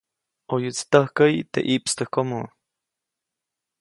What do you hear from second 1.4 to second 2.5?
teʼ ʼiʼpstäjkomo.